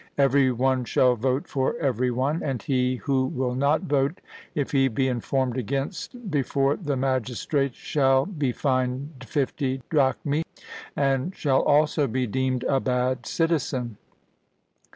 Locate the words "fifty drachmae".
9.23-10.41